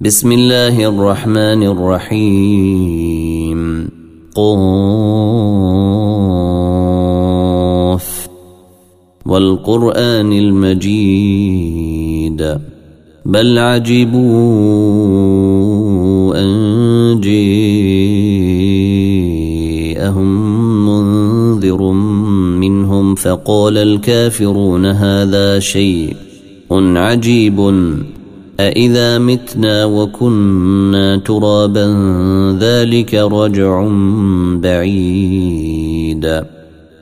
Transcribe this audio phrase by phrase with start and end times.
[0.00, 3.88] بسم الله الرحمن الرحيم.
[4.34, 4.48] قاف.
[9.26, 12.58] والقرآن المجيد.
[13.26, 14.18] بل عجبوا
[16.36, 17.38] أن جاءهم
[20.88, 21.92] منذر
[22.60, 26.16] منهم فقال الكافرون هذا شيء
[26.72, 27.84] عجيب.
[28.60, 31.86] أإذا متنا وكنا ترابا
[32.60, 33.88] ذلك رجع
[34.54, 36.42] بعيد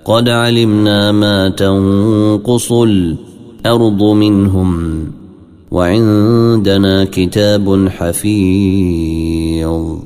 [0.04, 4.98] قد علمنا ما تنقص الأرض منهم
[5.70, 9.96] وعندنا كتاب حفيظ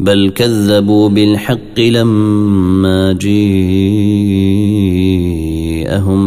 [0.00, 3.32] بل كذبوا بالحق لما جاءهم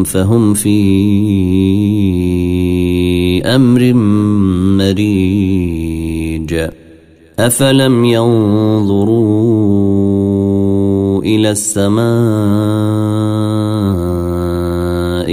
[0.03, 0.75] فهم في
[3.45, 3.93] أمر
[4.77, 6.69] مريج.
[7.39, 9.55] أفلم ينظروا
[11.23, 12.05] إلى السماء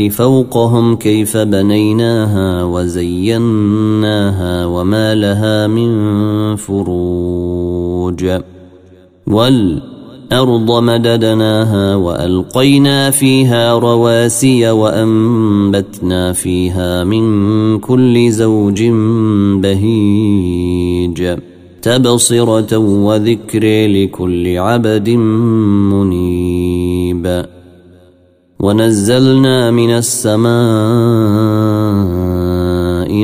[0.09, 8.41] فوقهم كيف بنيناها وزيناها وما لها من فروج.
[9.27, 9.83] وال
[10.33, 18.83] الأرض مددناها وألقينا فيها رواسي وأنبتنا فيها من كل زوج
[19.62, 21.38] بهيج.
[21.83, 25.08] تبصرة وذكر لكل عبد
[25.91, 27.44] منيب.
[28.60, 30.53] ونزلنا من السماء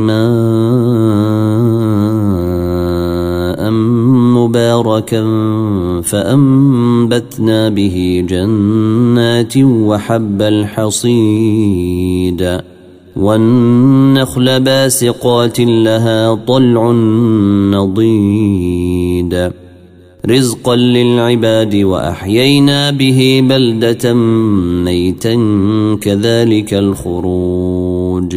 [0.01, 1.08] ماء
[4.59, 5.23] مباركا
[6.03, 12.61] فأنبتنا به جنات وحب الحصيد.
[13.17, 16.93] والنخل باسقات لها طلع
[17.73, 19.51] نضيد.
[20.27, 24.15] رزقا للعباد وأحيينا به بلدة
[24.85, 25.35] ميتا
[26.01, 28.37] كذلك الخروج.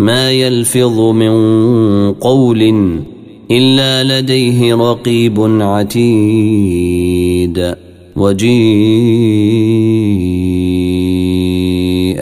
[0.00, 1.32] ما يلفظ من
[2.12, 2.62] قول
[3.50, 6.96] إلا لديه رقيب عتيد
[8.16, 8.60] وجيء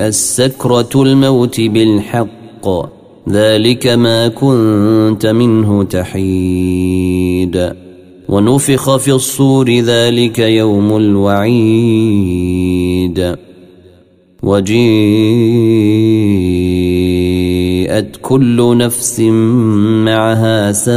[0.07, 2.69] السكرة الموت بالحق
[3.29, 7.73] ذلك ما كنت منه تحيد
[8.29, 12.39] ونفخ في الصور ذلك يوم الوعيد
[14.43, 16.88] وجيءت
[18.29, 19.21] كل نفس
[20.05, 20.91] معها سائق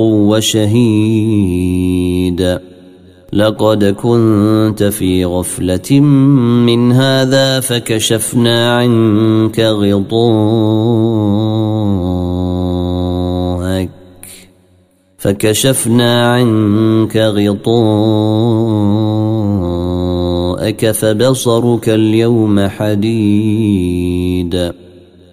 [0.00, 1.82] وشهيد.
[3.32, 10.12] لقد كنت في غفلة من هذا فكشفنا عنك غطاءك.
[15.18, 19.41] فكشفنا عنك غطاءك.
[20.70, 24.72] فبصرك اليوم حديد.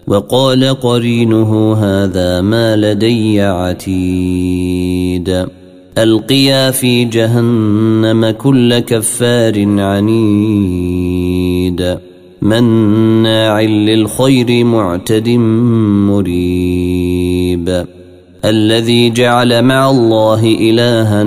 [0.06, 5.46] وقال قرينه هذا ما لدي عتيد.
[5.98, 11.20] ألقيا في جهنم كل كفار عنيد.
[12.42, 15.28] مناع للخير معتد
[16.08, 17.86] مريب.
[18.44, 21.26] الذي جعل مع الله الها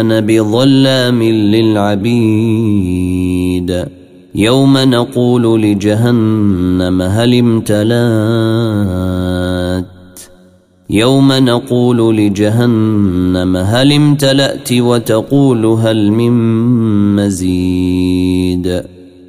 [0.00, 2.10] أنا بظلام للعبيد.
[4.34, 8.00] يوم نقول لجهنم هل امتلأت؟
[10.90, 16.32] يوم نقول لجهنم هل امتلأت وتقول هل من
[17.16, 18.82] مزيد؟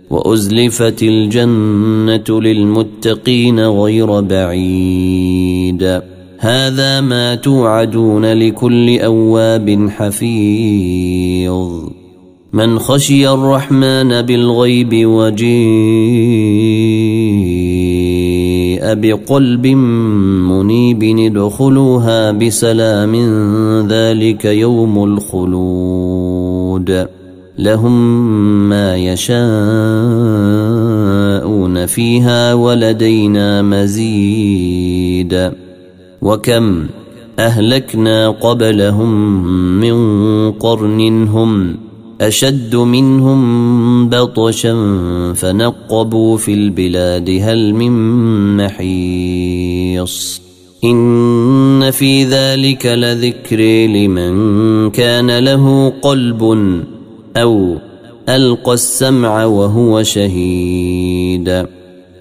[0.09, 6.01] وأزلفت الجنة للمتقين غير بعيد.
[6.44, 11.70] هذا ما توعدون لكل أواب حفيظ.
[12.54, 15.52] من خشي الرحمن بالغيب وجيء
[18.94, 19.68] بقلب
[20.48, 23.16] منيب ادخلوها بسلام
[23.88, 27.08] ذلك يوم الخلود.
[27.58, 28.30] لهم
[28.70, 29.46] ما يشاءون
[31.86, 35.52] فيها ولدينا مزيد.
[36.21, 36.88] وكم
[37.39, 39.44] أهلكنا قبلهم
[39.79, 41.77] من قرن هم
[42.21, 44.73] أشد منهم بطشا
[45.35, 47.91] فنقبوا في البلاد هل من
[48.57, 50.41] محيص
[50.83, 56.44] إن في ذلك لذكر لمن كان له قلب
[57.38, 57.75] أو
[58.29, 61.65] ألقى السمع وهو شهيد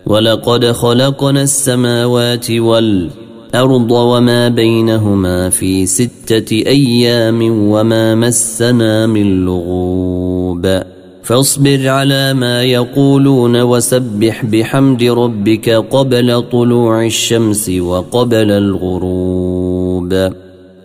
[0.07, 10.83] ولقد خلقنا السماوات والأرض الأرض وما بينهما في ستة أيام وما مسنا من لغوب.
[11.23, 20.31] فاصبر على ما يقولون وسبح بحمد ربك قبل طلوع الشمس وقبل الغروب.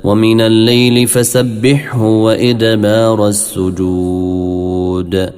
[0.03, 5.29] ومن الليل فسبحه وإدبار السجود.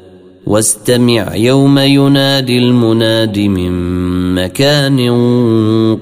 [0.48, 3.72] واستمع يوم ينادي المناد من
[4.36, 5.00] مكان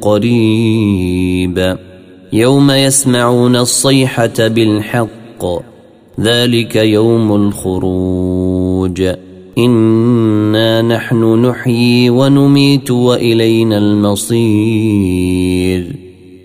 [0.02, 1.78] قريب.
[2.34, 5.46] يوم يسمعون الصيحة بالحق
[6.20, 9.04] ذلك يوم الخروج.
[9.58, 15.26] إنا نحن نحيي ونميت وإلينا المصير.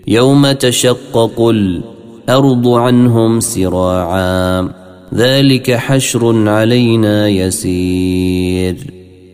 [0.07, 4.80] يوم تشقق الأرض عنهم سراعاً.
[5.15, 8.75] ذلك حشر علينا يسير.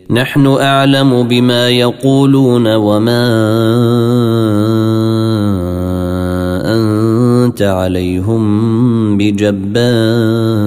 [0.10, 3.28] نحن أعلم بما يقولون وما
[7.46, 10.58] أنت عليهم بجبار.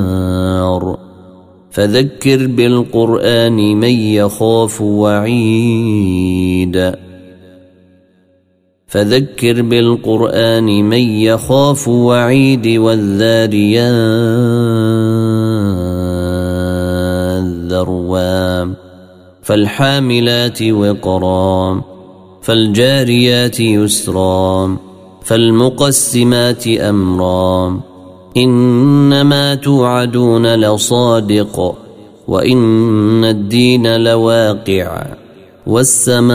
[1.71, 6.31] فذكر بالقرآن من يخاف وعيد.
[8.91, 13.91] فذكر بالقرآن من يخاف وعيد والذاريات
[17.71, 18.75] ذروا
[19.43, 21.83] فالحاملات وقرا
[22.43, 24.77] فالجاريات يسرا
[25.23, 27.81] فالمقسمات أمرا.
[28.37, 31.75] إنما توعدون لصادق
[32.29, 35.20] وإن الدين لواقع.
[35.67, 36.31] والسماء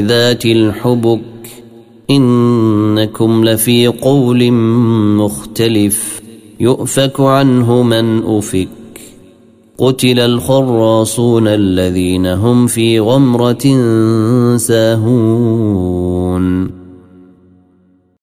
[0.00, 1.20] ذات الحبك
[2.10, 4.52] إنكم لفي قول
[5.16, 6.22] مختلف
[6.60, 8.68] يؤفك عنه من أفك
[9.78, 13.64] قتل الخراصون الذين هم في غمرة
[14.56, 15.98] ساهون